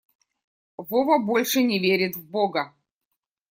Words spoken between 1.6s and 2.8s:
не верит в бога.